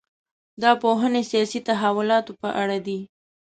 دا 0.61 0.71
پوهنې 0.81 1.21
سیاسي 1.31 1.59
تحولاتو 1.67 2.31
په 2.41 2.49
اړه 2.61 2.77
دي. 2.85 2.99